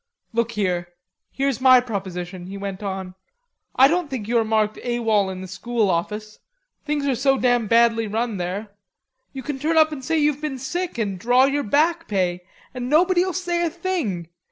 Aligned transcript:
"Look 0.33 0.53
here; 0.53 0.95
here's 1.31 1.61
my 1.61 1.79
proposition," 1.79 2.47
he 2.47 2.57
went 2.57 2.81
on. 2.81 3.13
"I 3.75 3.87
don't 3.87 4.09
think 4.09 4.27
you 4.27 4.39
are 4.39 4.43
marked 4.43 4.79
A.W.O.L. 4.81 5.29
in 5.29 5.41
the 5.41 5.47
School 5.47 5.91
office. 5.91 6.39
Things 6.83 7.05
are 7.05 7.13
so 7.13 7.37
damn 7.37 7.67
badly 7.67 8.07
run 8.07 8.37
there. 8.37 8.69
You 9.31 9.43
can 9.43 9.59
turn 9.59 9.77
up 9.77 9.91
and 9.91 10.03
say 10.03 10.17
you've 10.17 10.41
been 10.41 10.57
sick 10.57 10.97
and 10.97 11.19
draw 11.19 11.45
your 11.45 11.61
back 11.61 12.07
pay. 12.07 12.41
And 12.73 12.89
nobody'll 12.89 13.31
say 13.33 13.63
a 13.63 13.69
thing. 13.69 14.29